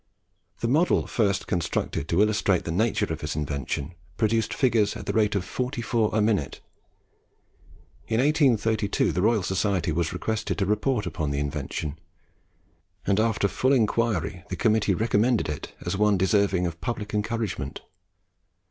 The 0.61 0.67
model 0.67 1.05
first 1.05 1.45
constructed 1.45 2.07
to 2.09 2.23
illustrate 2.23 2.63
the 2.63 2.71
nature 2.71 3.05
of 3.05 3.21
his 3.21 3.35
invention 3.35 3.93
produced 4.17 4.51
figures 4.51 4.95
at 4.95 5.05
the 5.05 5.13
rate 5.13 5.35
of 5.35 5.45
44 5.45 6.09
a 6.13 6.19
minute. 6.19 6.59
In 8.07 8.17
1823 8.19 9.11
the 9.11 9.21
Royal 9.21 9.43
Society 9.43 9.91
was 9.91 10.11
requested 10.11 10.57
to 10.57 10.65
report 10.65 11.05
upon 11.05 11.29
the 11.29 11.37
invention, 11.37 11.99
and 13.05 13.19
after 13.19 13.47
full 13.47 13.73
inquiry 13.73 14.43
the 14.49 14.55
committee 14.55 14.95
recommended 14.95 15.47
it 15.47 15.71
as 15.85 15.95
one 15.95 16.13
highly 16.13 16.17
deserving 16.17 16.65
of 16.65 16.81
public 16.81 17.13
encouragement. 17.13 17.81